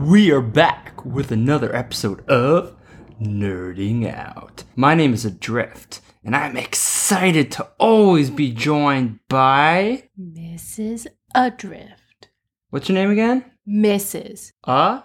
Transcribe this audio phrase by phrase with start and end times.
[0.00, 2.74] We are back with another episode of
[3.20, 4.64] Nerding Out.
[4.74, 10.04] My name is Adrift, and I'm excited to always be joined by.
[10.18, 11.06] Mrs.
[11.34, 12.30] Adrift.
[12.70, 13.44] What's your name again?
[13.68, 14.52] Mrs.
[14.66, 14.96] Adrift.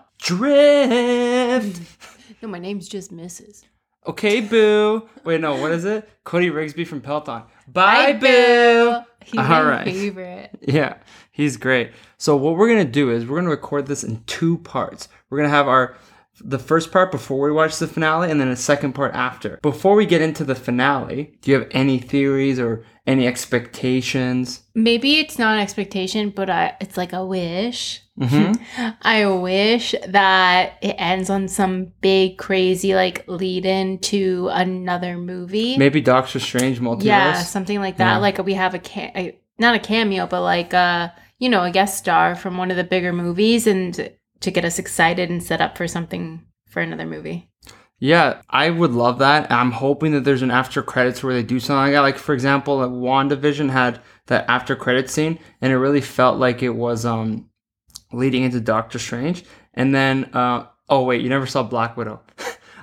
[2.41, 3.64] No, my name's just Mrs.
[4.07, 5.09] Okay, boo.
[5.23, 6.07] Wait, no, what is it?
[6.25, 7.43] Cody Rigsby from Peloton.
[7.68, 8.95] Bye, boo.
[9.26, 9.86] He's All my right.
[9.86, 10.52] favorite.
[10.62, 10.98] Yeah,
[11.32, 11.92] he's great.
[12.18, 15.07] So what we're gonna do is we're gonna record this in two parts.
[15.29, 15.96] We're gonna have our
[16.42, 19.57] the first part before we watch the finale, and then a second part after.
[19.61, 24.64] Before we get into the finale, do you have any theories or any expectations?
[24.73, 28.01] Maybe it's not an expectation, but I, it's like a wish.
[28.19, 28.89] Mm-hmm.
[29.01, 35.77] I wish that it ends on some big, crazy, like lead in to another movie.
[35.77, 37.03] Maybe Doctor Strange multiverse.
[37.03, 38.16] Yeah, something like that.
[38.16, 38.17] Yeah.
[38.17, 41.72] Like we have a, ca- a not a cameo, but like uh, you know, a
[41.72, 45.61] guest star from one of the bigger movies, and to get us excited and set
[45.61, 47.49] up for something for another movie.
[47.99, 49.51] Yeah, I would love that.
[49.51, 52.02] I'm hoping that there's an after credits where they do something like that.
[52.02, 56.61] Like for example, like WandaVision had that after credit scene, and it really felt like
[56.61, 57.49] it was um
[58.11, 59.45] leading into Doctor Strange.
[59.73, 62.21] And then uh oh wait, you never saw Black Widow.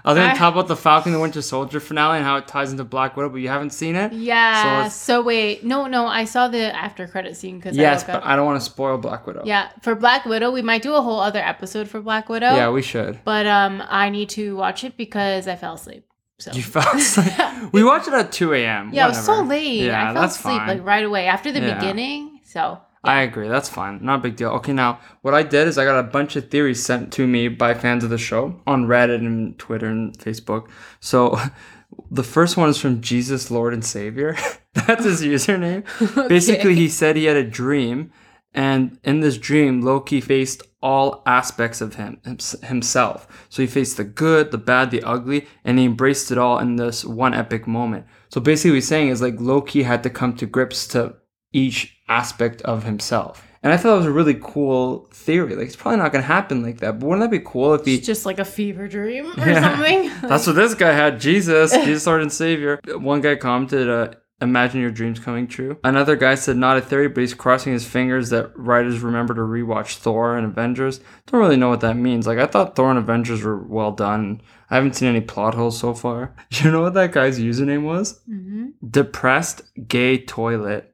[0.05, 2.37] I was gonna I- talk about the Falcon and the Winter Soldier finale and how
[2.37, 4.13] it ties into Black Widow, but you haven't seen it.
[4.13, 4.79] Yeah.
[4.81, 8.25] it's- So, wait, no, no, I saw the after credit scene because Yes, I but.
[8.25, 9.43] I don't want to spoil Black Widow.
[9.45, 12.55] yeah, for Black Widow, we might do a whole other episode for Black Widow.
[12.55, 13.21] Yeah, we should.
[13.25, 16.05] but um, I need to watch it because I fell asleep.
[16.41, 17.73] So You fell asleep.
[17.73, 18.91] we watched it at 2 a.m.
[18.93, 19.83] yeah, it was so late.
[19.87, 20.69] Yeah, I fell that's asleep fine.
[20.69, 21.75] like right away after the Yeah.
[21.79, 22.41] beginning.
[22.45, 23.49] So I agree.
[23.49, 23.99] That's fine.
[24.05, 24.51] Not a big deal.
[24.51, 27.49] Okay, now what I did is I got a bunch of theories sent to me
[27.49, 30.69] by fans of the show on Reddit and Twitter and Facebook.
[31.01, 31.39] So
[32.11, 34.37] the first one is from Jesus Lord and Savior.
[34.75, 35.85] That's his username.
[36.29, 38.13] Basically, he said he had a dream,
[38.55, 42.21] and in this dream, Loki faced all aspects of him
[42.63, 43.47] himself.
[43.49, 46.77] So he faced the good, the bad, the ugly, and he embraced it all in
[46.77, 48.07] this one epic moment.
[48.29, 51.17] So basically, what he's saying is like Loki had to come to grips to
[51.53, 53.47] each aspect of himself.
[53.65, 55.55] And I thought it was a really cool theory.
[55.55, 57.95] Like it's probably not gonna happen like that, but wouldn't that be cool if he
[57.95, 59.61] it's just like a fever dream or Yeah.
[59.77, 60.11] something.
[60.29, 61.21] that's what this guy had.
[61.21, 62.81] Jesus, Jesus, Lord and Savior.
[62.89, 67.07] One guy commented, uh, "Imagine your dreams coming true." Another guy said, "Not a theory,
[67.09, 71.57] but he's crossing his fingers that writers remember to rewatch Thor and Avengers." Don't really
[71.57, 72.27] know what that means.
[72.27, 74.41] Like I thought Thor and Avengers were well done.
[74.71, 76.35] I haven't seen any plot holes so far.
[76.51, 78.21] You know what that guy's username was?
[78.27, 80.89] hmm Depressed gay toilet.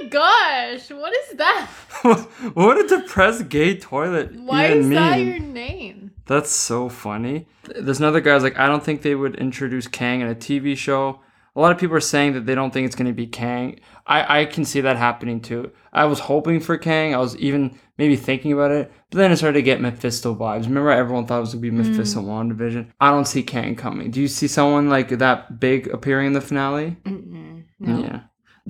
[0.00, 1.66] My gosh, what is that?
[2.02, 4.94] what would a depressed gay toilet Why even is mean?
[4.94, 6.12] that your name?
[6.26, 7.46] That's so funny.
[7.64, 10.76] There's another guy who's like, I don't think they would introduce Kang in a TV
[10.76, 11.20] show.
[11.56, 13.80] A lot of people are saying that they don't think it's going to be Kang.
[14.06, 15.72] I, I can see that happening too.
[15.92, 17.14] I was hoping for Kang.
[17.14, 20.64] I was even maybe thinking about it, but then I started to get Mephisto vibes.
[20.64, 22.26] Remember, everyone thought it was going to be Mephisto mm.
[22.26, 22.92] WandaVision.
[23.00, 24.10] I don't see Kang coming.
[24.12, 26.96] Do you see someone like that big appearing in the finale?
[27.04, 27.98] Mm-mm, no.
[28.02, 28.20] Yeah.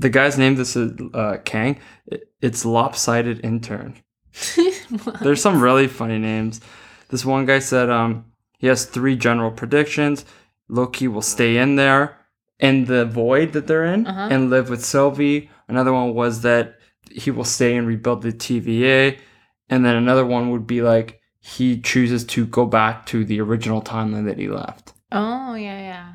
[0.00, 1.78] The guy's name this is uh, Kang.
[2.06, 3.94] It- It's lopsided intern.
[5.22, 6.60] There's some really funny names.
[7.10, 8.24] This one guy said um
[8.58, 10.24] he has three general predictions.
[10.68, 12.16] Loki will stay in there
[12.58, 14.28] in the void that they're in Uh-huh.
[14.32, 15.50] and live with Sylvie.
[15.68, 16.74] Another one was that
[17.10, 19.18] he will stay and rebuild the TVA.
[19.68, 23.82] And then another one would be like he chooses to go back to the original
[23.82, 24.92] timeline that he left.
[25.12, 26.08] oh yeah, yeah.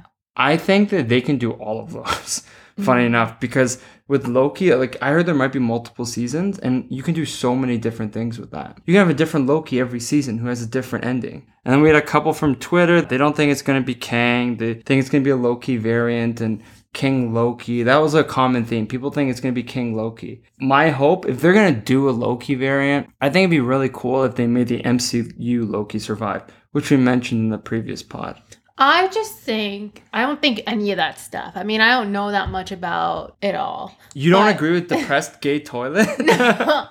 [0.52, 2.44] I think that they can do all of those.
[2.77, 3.07] Funny Mhm.
[3.07, 7.13] enough, because with Loki, like I heard there might be multiple seasons, and you can
[7.13, 8.77] do so many different things with that.
[8.85, 11.43] You can have a different Loki every season who has a different ending.
[11.63, 13.01] And then we had a couple from Twitter.
[13.01, 14.57] They don't think it's going to be Kang.
[14.57, 16.59] They think it's going to be a Loki variant and
[16.93, 17.81] King Loki.
[17.83, 18.87] That was a common theme.
[18.87, 20.43] People think it's going to be King Loki.
[20.59, 23.89] My hope, if they're going to do a Loki variant, I think it'd be really
[23.91, 28.39] cool if they made the MCU Loki survive, which we mentioned in the previous pod.
[28.77, 31.53] I just think I don't think any of that stuff.
[31.55, 33.97] I mean, I don't know that much about it all.
[34.13, 36.07] You don't But- agree with depressed gay toilet?
[36.19, 36.87] uh,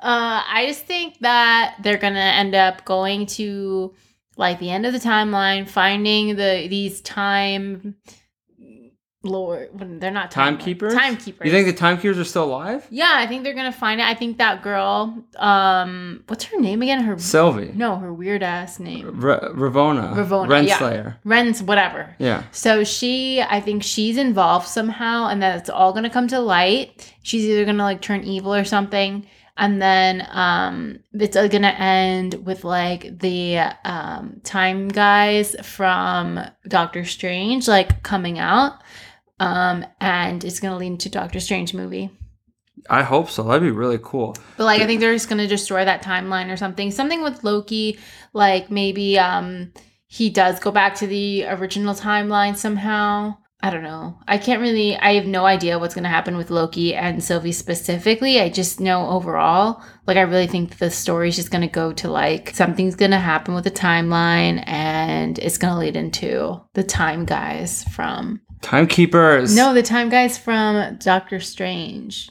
[0.00, 3.94] I just think that they're gonna end up going to
[4.38, 7.96] like the end of the timeline, finding the these time
[9.26, 9.68] lord.
[9.78, 10.94] when They're not time Timekeepers?
[10.94, 11.44] Timekeepers.
[11.44, 12.86] You think the timekeepers are still alive?
[12.90, 14.04] Yeah, I think they're gonna find it.
[14.06, 15.22] I think that girl.
[15.36, 17.02] Um, what's her name again?
[17.02, 17.72] Her Sylvie.
[17.74, 19.06] no, her weird ass name.
[19.24, 20.14] R- Ravona.
[20.14, 20.78] Ravonna, yeah.
[20.78, 21.16] Renslayer.
[21.24, 22.14] Ren's whatever.
[22.18, 22.44] Yeah.
[22.52, 27.12] So she, I think she's involved somehow, and that it's all gonna come to light.
[27.22, 29.26] She's either gonna like turn evil or something,
[29.58, 37.04] and then um, it's uh, gonna end with like the um time guys from Doctor
[37.04, 38.82] Strange like coming out,
[39.38, 42.10] um, and it's gonna lead into Doctor Strange movie.
[42.88, 43.42] I hope so.
[43.42, 44.36] That'd be really cool.
[44.56, 46.90] But like I think they're just gonna destroy that timeline or something.
[46.90, 47.98] Something with Loki,
[48.32, 49.72] like maybe um
[50.06, 53.36] he does go back to the original timeline somehow.
[53.60, 54.18] I don't know.
[54.28, 58.40] I can't really I have no idea what's gonna happen with Loki and Sylvie specifically.
[58.40, 62.50] I just know overall, like I really think the story's just gonna go to like
[62.54, 68.40] something's gonna happen with the timeline and it's gonna lead into the time guys from
[68.66, 69.54] Timekeepers.
[69.54, 72.30] No, the time guys from Doctor Strange.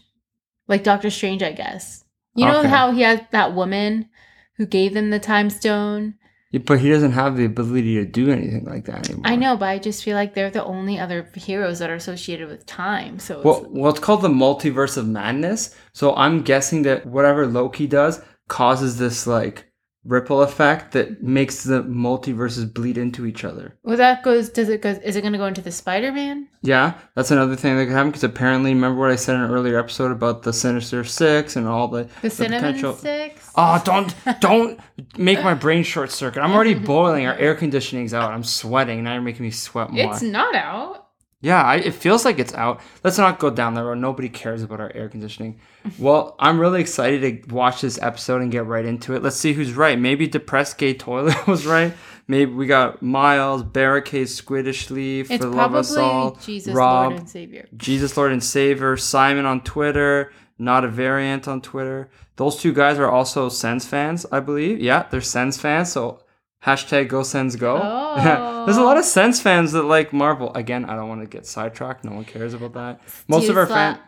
[0.67, 2.03] Like Doctor Strange, I guess.
[2.35, 2.67] You know Okay.
[2.67, 4.09] how he has that woman
[4.57, 6.15] who gave them the time stone?
[6.51, 9.23] Yeah, But he doesn't have the ability to do anything like that anymore.
[9.25, 12.49] I know, but I just feel like they're the only other heroes that are associated
[12.49, 13.17] with time.
[13.19, 15.73] So it's, Well, well, it's called the multiverse of madness.
[15.93, 19.71] So I'm guessing that whatever Loki does causes this like
[20.05, 23.75] ripple effect that makes the multiverses bleed into each other.
[23.83, 24.49] well, that goes.
[24.49, 24.89] Does it go?
[25.03, 26.47] Is it going to go into the Spider Man?
[26.61, 29.51] Yeah, that's another thing that could happen because apparently, remember what I said in an
[29.51, 33.51] earlier episode about the Sinister Six and all the The cinnamon potential- sticks.
[33.55, 34.79] Oh, don't don't
[35.17, 36.41] make my brain short circuit.
[36.41, 37.25] I'm already boiling.
[37.25, 38.31] Our air conditioning's out.
[38.31, 39.03] I'm sweating.
[39.03, 40.11] Now you're making me sweat more.
[40.13, 41.04] it's not out.
[41.41, 42.81] Yeah, I, it feels like it's out.
[43.03, 43.99] Let's not go down that road.
[43.99, 45.59] Nobody cares about our air conditioning.
[45.99, 49.21] Well, I'm really excited to watch this episode and get right into it.
[49.21, 49.99] Let's see who's right.
[49.99, 51.93] Maybe depressed gay toilet was right.
[52.27, 57.19] Maybe we got Miles, Barricade, Squiddish Leaf, It's for Love Us All, Jesus, Rob, Lord
[57.19, 57.67] and Savior.
[57.77, 62.09] Jesus Lord and Savior, Simon on Twitter, not a variant on Twitter.
[62.37, 64.79] Those two guys are also Sens fans, I believe.
[64.79, 65.91] Yeah, they're Sens fans.
[65.91, 66.23] So
[66.65, 67.79] hashtag go Sens go.
[67.81, 68.63] Oh.
[68.65, 70.53] There's a lot of Sens fans that like Marvel.
[70.53, 72.03] Again, I don't want to get sidetracked.
[72.03, 73.01] No one cares about that.
[73.27, 73.99] Most of our fans.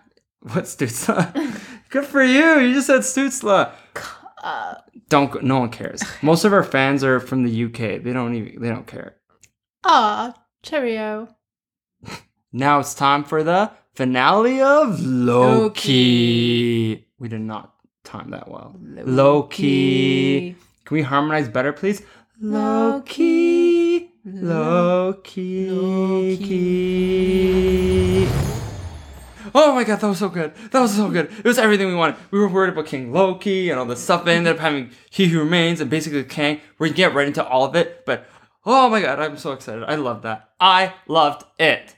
[0.41, 1.61] What Stützle?
[1.89, 2.59] Good for you.
[2.59, 3.71] You just said Stützle.
[4.43, 4.75] Uh,
[5.09, 5.31] Don't.
[5.31, 6.01] go- No one cares.
[6.21, 8.03] Most of our fans are from the UK.
[8.03, 8.61] They don't even.
[8.61, 9.15] They don't care.
[9.83, 10.33] Ah,
[10.63, 11.27] cheerio.
[12.53, 15.61] Now it's time for the finale of Loki.
[16.95, 17.07] Loki.
[17.19, 18.73] We did not time that well.
[18.81, 20.55] Loki.
[20.85, 22.01] Can we harmonize better, please?
[22.39, 24.11] Loki.
[24.23, 25.71] Loki.
[25.71, 27.17] Loki.
[29.55, 30.53] Oh my god, that was so good.
[30.71, 31.31] That was so good.
[31.31, 32.17] It was everything we wanted.
[32.29, 34.23] We were worried about King Loki and all the stuff.
[34.23, 36.61] They ended up having He Who Remains and basically Kang.
[36.77, 38.27] We're gonna get right into all of it, but
[38.65, 39.83] oh my god, I'm so excited.
[39.85, 40.51] I love that.
[40.59, 41.95] I loved it.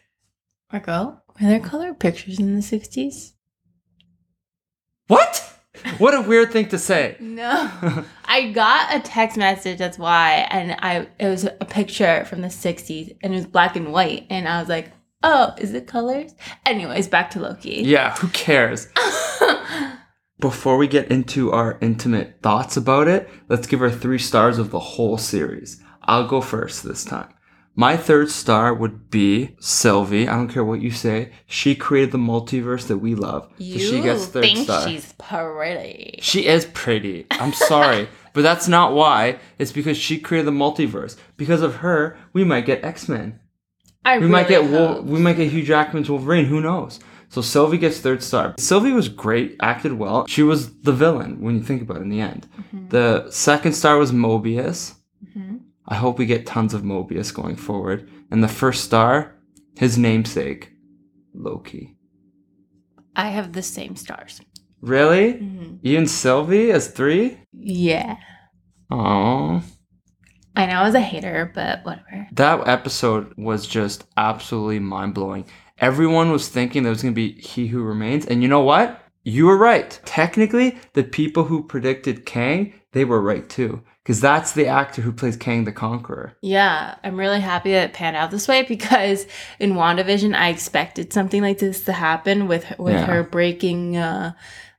[0.71, 3.33] Marco, were there color pictures in the 60s?
[5.07, 5.58] What?
[5.97, 7.15] What a weird thing to say.
[7.19, 8.05] No.
[8.25, 12.47] I got a text message, that's why, and I it was a picture from the
[12.47, 14.91] 60s and it was black and white and I was like,
[15.23, 16.33] "Oh, is it colors?"
[16.65, 17.81] Anyways, back to Loki.
[17.85, 18.87] Yeah, who cares?
[20.39, 24.71] Before we get into our intimate thoughts about it, let's give her three stars of
[24.71, 25.81] the whole series.
[26.03, 27.33] I'll go first this time.
[27.75, 30.27] My third star would be Sylvie.
[30.27, 31.31] I don't care what you say.
[31.45, 33.49] She created the multiverse that we love.
[33.57, 34.87] you so she gets third think star.
[34.87, 36.19] she's pretty.
[36.21, 37.25] She is pretty.
[37.31, 38.09] I'm sorry.
[38.33, 39.39] but that's not why.
[39.57, 41.15] It's because she created the multiverse.
[41.37, 43.39] Because of her, we might get X-Men.
[44.03, 46.45] I We really might get Wol- we might get Hugh Jackman's Wolverine.
[46.45, 46.99] Who knows?
[47.29, 48.55] So Sylvie gets third star.
[48.57, 50.25] Sylvie was great, acted well.
[50.27, 52.01] She was the villain when you think about it.
[52.01, 52.89] In the end, Mm-hmm.
[52.89, 54.95] the second star was Mobius.
[55.89, 58.09] I hope we get tons of Mobius going forward.
[58.29, 59.35] And the first star,
[59.75, 60.71] his namesake,
[61.33, 61.97] Loki.
[63.15, 64.39] I have the same stars.
[64.81, 65.33] Really?
[65.33, 65.75] Mm-hmm.
[65.81, 67.39] You and Sylvie as three?
[67.51, 68.17] Yeah.
[68.91, 69.63] Aww.
[70.55, 72.27] I know I was a hater, but whatever.
[72.33, 75.45] That episode was just absolutely mind blowing.
[75.79, 78.25] Everyone was thinking there was going to be He Who Remains.
[78.25, 79.01] And you know what?
[79.23, 79.99] You were right.
[80.05, 83.83] Technically, the people who predicted Kang, they were right too.
[84.09, 86.33] Because that's the actor who plays Kang the Conqueror.
[86.41, 89.27] Yeah, I'm really happy that it panned out this way because
[89.59, 93.05] in WandaVision I expected something like this to happen with with Yeah.
[93.05, 94.31] her breaking uh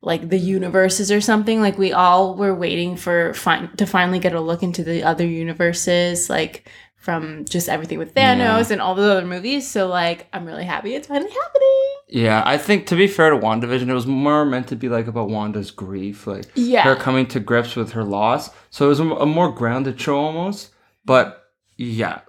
[0.02, 1.60] like the universes or something.
[1.60, 5.24] Like we all were waiting for fin- to finally get a look into the other
[5.26, 9.70] universes like from just everything with Thanos and all the other movies.
[9.70, 11.89] So like I'm really happy it's finally happening.
[12.12, 15.06] Yeah, I think to be fair to WandaVision, it was more meant to be like
[15.06, 16.82] about Wanda's grief, like Yeah.
[16.82, 18.50] her coming to grips with her loss.
[18.70, 20.70] So it was a, a more grounded show almost.
[21.04, 21.44] But
[21.76, 22.20] yeah,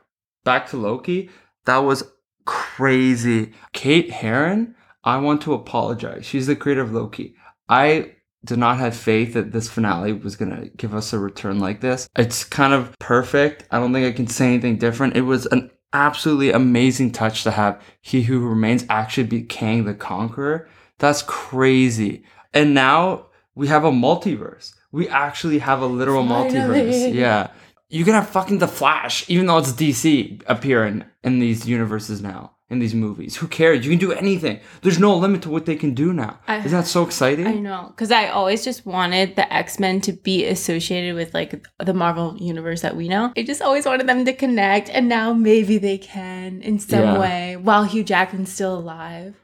[0.44, 1.30] back to Loki.
[1.66, 2.04] That was
[2.46, 3.54] crazy.
[3.74, 6.26] Kate Herron, I want to apologize.
[6.26, 7.36] She's the creator of Loki.
[7.68, 8.14] I
[8.46, 11.82] did not have faith that this finale was going to give us a return like
[11.82, 12.10] this.
[12.16, 13.66] It's kind of perfect.
[13.72, 15.16] I don't think I can say anything different.
[15.16, 19.94] It was an absolutely amazing touch to have He Who Remains actually be Kang the
[19.94, 20.68] Conqueror.
[21.00, 22.24] That's crazy.
[22.54, 24.74] And now we have a multiverse.
[24.92, 27.14] We actually have a literal multiverse.
[27.14, 27.52] Yeah.
[27.90, 32.22] You can have fucking The Flash, even though it's DC, appear in, in these universes
[32.22, 32.56] now.
[32.72, 33.36] In these movies.
[33.38, 33.86] Who cares?
[33.86, 34.60] You can do anything.
[34.82, 36.40] There's no limit to what they can do now.
[36.48, 37.46] I- Isn't that so exciting?
[37.46, 41.68] I know, because I always just wanted the X Men to be associated with like
[41.84, 43.34] the Marvel universe that we know.
[43.38, 47.20] I just always wanted them to connect, and now maybe they can in some Yeah.
[47.20, 49.36] way while Hugh Jackman's still alive.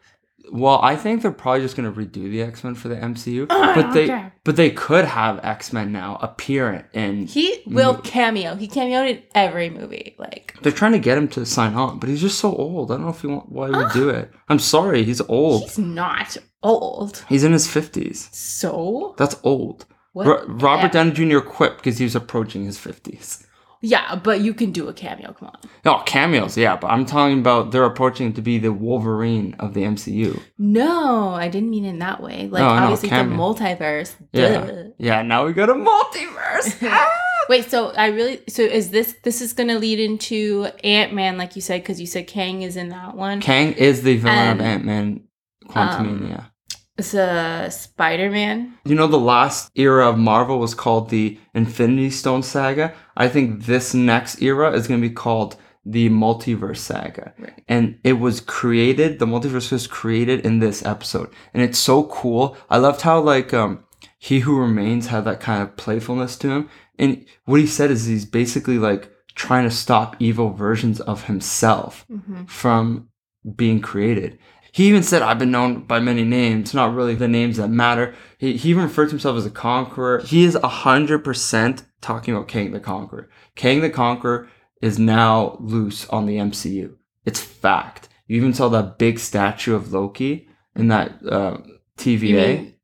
[0.52, 3.72] Well, I think they're probably just gonna redo the X Men for the MCU, Oh,
[3.76, 4.34] but they care.
[4.44, 7.28] but they could have X Men now appear in.
[7.28, 8.04] He will Mm.
[8.04, 8.56] cameo.
[8.56, 10.16] He cameoed in every movie.
[10.18, 12.92] Like, They're trying to get him to sign on, but he's just so old.
[12.92, 14.32] I don't know if he want why he would do it.
[14.50, 15.64] I'm sorry, he's old.
[15.64, 17.24] he's not old.
[17.30, 18.30] He's in his fifties.
[18.32, 19.86] So That's old.
[20.14, 20.26] what?
[20.28, 21.40] Ro- Robert Downey Jr.
[21.40, 23.46] quit because he was approaching his fifties.
[23.82, 25.34] Yeah, but you can do a cameo.
[25.34, 25.58] Come on.
[25.86, 29.84] No cameos, yeah, but I'm talking about they're approaching to be the Wolverine of the
[29.84, 30.40] MCU.
[30.58, 32.48] No, I didn't mean in that way.
[32.50, 33.36] Like No, no, obviously cameo.
[33.36, 34.16] the multiverse.
[34.32, 34.84] Yeah, Duh.
[34.98, 35.22] yeah.
[35.22, 36.78] Now we got a multiverse.
[36.90, 37.10] Ah!
[37.50, 41.56] Wait, so I really so is this this is gonna lead into Ant Man, like
[41.56, 43.40] you said, because you said Kang is in that one.
[43.40, 45.22] Kang is the villain of Ant Man,
[45.70, 46.52] Quantumania.
[46.98, 48.74] It's a Spider Man.
[48.86, 52.94] You know, the last era of Marvel was called the Infinity Stone Saga.
[53.16, 57.34] I think this next era is going to be called the Multiverse Saga.
[57.38, 57.64] Right.
[57.68, 61.30] And it was created, the multiverse was created in this episode.
[61.54, 62.58] And it's so cool.
[62.70, 63.84] I loved how, like, um,
[64.18, 66.70] He Who Remains had that kind of playfulness to him.
[67.00, 72.06] And what he said is he's basically like trying to stop evil versions of himself
[72.12, 72.46] Mm-hmm.
[72.46, 73.10] from
[73.56, 74.40] being created.
[74.78, 78.14] He even said, I've been known by many names, not really the names that matter.
[78.38, 80.20] He, he even referred to himself as a conqueror.
[80.20, 83.28] He is 100% talking about Kang the Conqueror.
[83.56, 84.48] Kang the Conqueror
[84.80, 86.94] is now loose on the MCU.
[87.26, 88.08] It's fact.
[88.28, 91.58] You even saw that big statue of Loki in that uh,
[91.98, 92.76] TVA.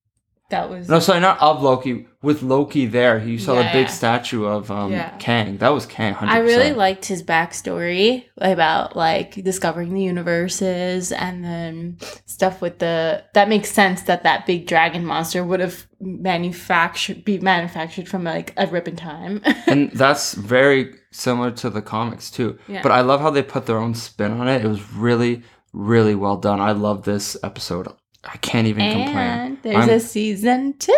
[0.53, 2.05] That was no, sorry, not of Loki.
[2.21, 3.93] With Loki there, you saw Yeah, the big yeah.
[3.93, 5.09] statue of um, Yeah.
[5.17, 5.57] Kang.
[5.57, 6.13] That was Kang.
[6.13, 6.27] 100%.
[6.29, 13.23] I really liked his backstory about like discovering the universes and then stuff with the
[13.33, 18.53] that makes sense that that big dragon monster would have manufactured be manufactured from like
[18.57, 19.41] a rip in time.
[19.67, 22.57] and that's very similar to the comics too.
[22.67, 22.81] Yeah.
[22.83, 24.63] But I love how they put their own spin on it.
[24.63, 25.43] It was really,
[25.73, 26.59] really well done.
[26.61, 27.87] I love this episode.
[28.23, 29.17] I can't even complain.
[29.17, 30.93] and there's I'm- a season two.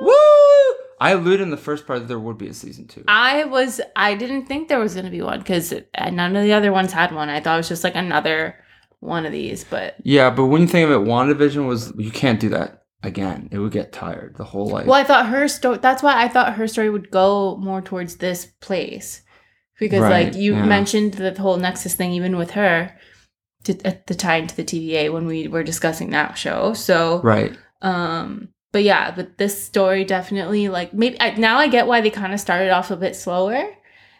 [0.00, 0.12] Woo!
[1.00, 3.04] I alluded in the first part that there would be a season two.
[3.06, 5.72] I was I didn't think there was gonna be one because
[6.10, 7.28] none of the other ones had one.
[7.28, 8.56] I thought it was just like another
[9.00, 12.40] one of these, but yeah, but when you think of it, WandaVision was you can't
[12.40, 13.48] do that again.
[13.52, 14.36] It would get tired.
[14.36, 15.78] The whole like well, I thought her story.
[15.78, 19.22] That's why I thought her story would go more towards this place
[19.78, 20.64] because, Right, like you yeah.
[20.66, 22.96] mentioned, the whole Nexus thing, even with her,
[23.64, 26.72] to, at the tie into the TVA when we were discussing that show.
[26.74, 27.56] So, right.
[27.82, 32.10] um, but yeah, but this story definitely like maybe I, now I get why they
[32.10, 33.62] kind of started off a bit slower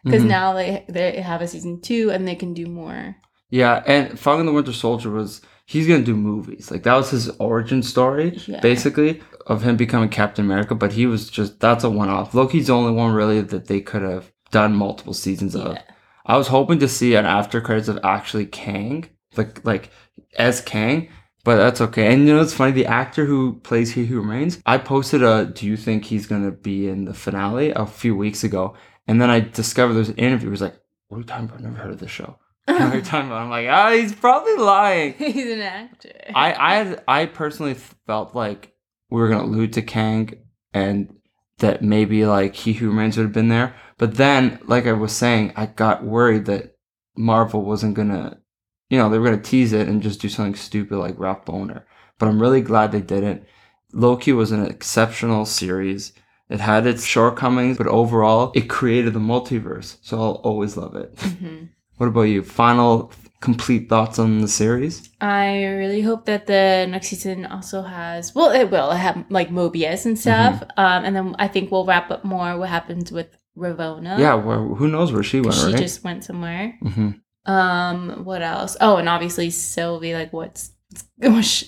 [0.04, 0.28] because Mhm.
[0.28, 3.16] now they they have a season two and they can do more.
[3.50, 6.70] Yeah, and Falcon the Winter Soldier was he's gonna do movies.
[6.70, 8.60] Like that was his origin story, Yeah.
[8.60, 10.74] basically, of him becoming Captain America.
[10.74, 12.34] But he was just that's a one off.
[12.34, 15.76] Loki's the only one really that they could have done multiple seasons of.
[16.24, 19.90] I was hoping to see an after credits of actually Kang, like like
[20.36, 21.08] as Kang,
[21.44, 22.12] but that's okay.
[22.12, 25.46] And you know it's funny, the actor who plays He Who Remains, I posted a
[25.46, 28.74] do you think he's gonna be in the finale a few weeks ago,
[29.06, 30.48] and then I discovered there's an interview.
[30.48, 31.56] It was like, what are you talking about?
[31.58, 32.38] I've never heard of this show.
[32.66, 33.42] What are you talking about?
[33.42, 35.14] I'm like, ah, he's probably lying.
[35.18, 36.12] He's an actor.
[36.34, 38.72] I I I personally felt like
[39.10, 40.34] we were gonna allude to Kang
[40.74, 41.14] and
[41.58, 43.74] that maybe like He Who Remains would have been there.
[43.96, 46.76] But then, like I was saying, I got worried that
[47.16, 48.38] Marvel wasn't gonna,
[48.90, 51.82] you know, they were gonna tease it and just do something stupid like Ralph Bohner.
[52.18, 53.44] But I'm really glad they didn't.
[53.92, 56.12] Loki was an exceptional series.
[56.48, 59.96] It had its shortcomings, but overall, it created the multiverse.
[60.02, 61.14] So I'll always love it.
[61.16, 61.68] Mhm.
[61.98, 62.44] What about you?
[62.44, 65.10] Final complete thoughts on the series?
[65.20, 70.06] I really hope that the next season also has well, it will have like Mobius
[70.06, 70.54] and stuff.
[70.60, 70.80] Mm-hmm.
[70.80, 74.16] Um, and then I think we'll wrap up more what happens with Ravonna.
[74.18, 75.56] Yeah, well, who knows where she went?
[75.56, 75.76] she right?
[75.76, 76.78] just went somewhere.
[76.82, 77.10] hmm
[77.48, 78.76] Um, what else?
[78.80, 80.14] Oh, and obviously Sylvie.
[80.14, 80.70] Like, what's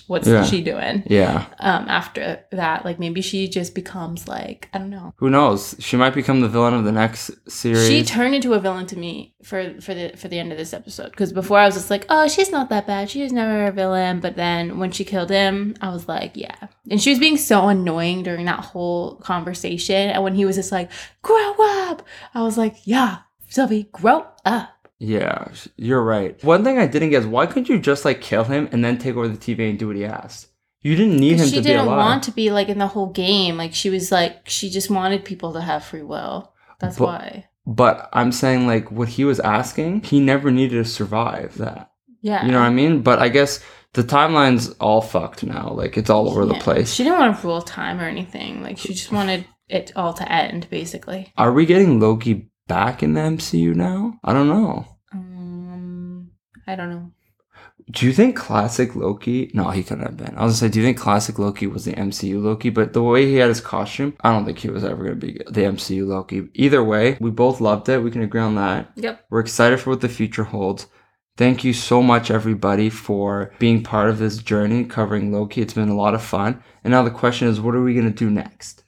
[0.07, 0.45] what's, Yeah.
[0.45, 1.03] she doing?
[1.07, 1.47] Yeah.
[1.59, 5.13] Um, after that, like maybe she just becomes like I don't know.
[5.17, 5.75] Who knows?
[5.79, 7.87] She might become the villain of the next series.
[7.87, 10.73] She turned into a villain to me for for the for the end of this
[10.73, 13.11] episode because before I was just like, oh, she's not that bad.
[13.11, 14.21] She was never a villain.
[14.21, 16.69] But then when she killed him, I was like, yeah.
[16.91, 20.11] And she was being so annoying during that whole conversation.
[20.11, 20.91] And when he was just like,
[21.23, 22.03] grow up,
[22.35, 23.19] I was like, yeah,
[23.49, 24.80] Sylvie, grow up.
[25.01, 26.43] Yeah, you're right.
[26.45, 28.99] One thing I didn't get is why couldn't you just like kill him and then
[28.99, 30.49] take over the TV and do what he asked?
[30.83, 31.97] You didn't need him she to She didn't alive.
[31.99, 33.57] want to be like in the whole game.
[33.57, 36.53] Like she was like, she just wanted people to have free will.
[36.79, 37.47] That's But- why.
[37.67, 41.91] But I'm saying like what he was asking, he never needed to survive that.
[42.23, 42.45] Yeah.
[42.45, 43.03] You know what I mean?
[43.03, 43.61] But I guess
[43.93, 45.71] the timeline's all fucked now.
[45.71, 46.93] Like it's all over the place.
[46.93, 48.63] She didn't want to rule time or anything.
[48.63, 51.33] Like she just wanted it all to end, basically.
[51.37, 54.21] Are we getting Loki back in the MCU now?
[54.23, 54.87] I don't know.
[55.13, 56.31] Um,
[56.69, 57.11] I don't know.
[57.91, 59.51] Do you think classic Loki?
[59.53, 60.37] No, he couldn't have been.
[60.37, 62.71] I was gonna say, do you think classic Loki was the MCU Loki?
[62.71, 65.41] But the way he had his costume, I don't think he was ever gonna be
[65.51, 66.49] the MCU Loki.
[66.55, 68.05] Either way, we both loved it.
[68.05, 68.93] We can agree on that.
[68.95, 69.25] Yep.
[69.31, 70.87] We're excited for what the future holds.
[71.37, 75.61] Thank you so much, everybody, for being part of this journey covering Loki.
[75.61, 76.63] It's been a lot of fun.
[76.85, 78.85] And now the question is, what are we gonna do next?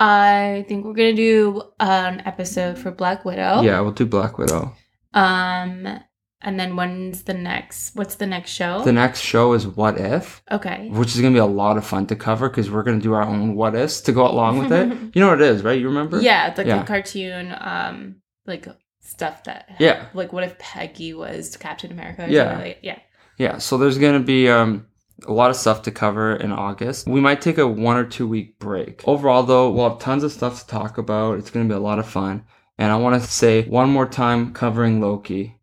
[0.00, 3.62] I think we're gonna do an episode for Black Widow.
[3.62, 4.74] Yeah, we'll do Black Widow.
[5.12, 6.00] Um,
[6.42, 7.94] and then when's the next?
[7.96, 8.82] What's the next show?
[8.84, 10.88] The next show is What If, okay.
[10.90, 13.22] which is gonna be a lot of fun to cover because we're gonna do our
[13.22, 14.88] own what ifs to go along with it.
[15.14, 15.78] You know what it is, right?
[15.78, 16.20] You remember?
[16.20, 16.82] Yeah, it's like Yeah.
[16.82, 17.54] a cartoon.
[17.58, 18.66] Um, like
[19.00, 19.76] stuff that.
[19.78, 20.06] Yeah.
[20.12, 22.26] Like, what if Peggy was Captain America?
[22.28, 22.58] Yeah.
[22.58, 22.98] like- yeah.
[23.38, 24.86] Yeah, so there's gonna be um
[25.26, 27.06] a lot of stuff to cover in August.
[27.06, 29.02] We might take a one or two week break.
[29.06, 31.38] Overall, though, we'll have tons of stuff to talk about.
[31.38, 32.44] It's gonna be a lot of fun.
[32.78, 35.58] And I want to say one more time, covering Loki.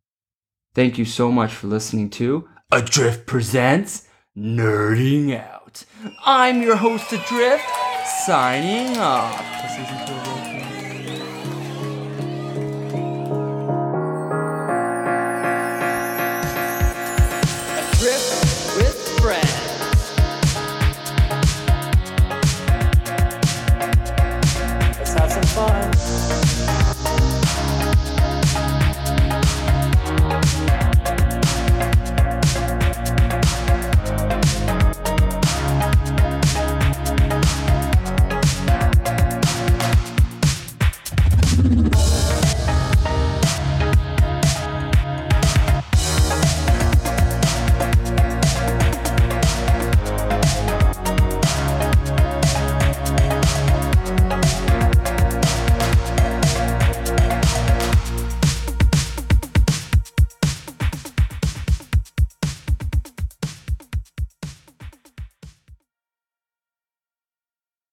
[0.73, 5.83] Thank you so much for listening to Adrift Presents Nerding Out.
[6.25, 7.65] I'm your host, Adrift,
[8.25, 10.40] signing off.